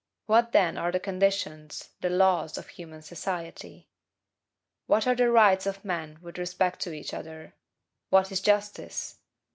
[0.25, 3.87] What, then, are the conditions, the LAWS, of human society?
[4.87, 7.53] What are the RIGHTS of men with respect to each other;
[8.09, 9.19] what is JUSTICE?